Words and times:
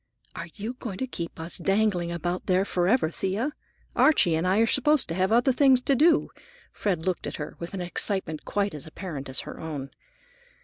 "Are 0.35 0.47
you 0.55 0.73
going 0.79 0.97
to 0.97 1.05
keep 1.05 1.39
us 1.39 1.59
dangling 1.59 2.11
about 2.11 2.41
here 2.47 2.65
forever, 2.65 3.11
Thea? 3.11 3.51
Archie 3.95 4.33
and 4.33 4.47
I 4.47 4.57
are 4.57 4.65
supposed 4.65 5.07
to 5.09 5.13
have 5.13 5.31
other 5.31 5.51
things 5.51 5.79
to 5.81 5.95
do." 5.95 6.31
Fred 6.73 7.05
looked 7.05 7.27
at 7.27 7.35
her 7.35 7.55
with 7.59 7.75
an 7.75 7.81
excitement 7.81 8.43
quite 8.43 8.73
as 8.73 8.87
apparent 8.87 9.29
as 9.29 9.41
her 9.41 9.59
own. 9.59 9.91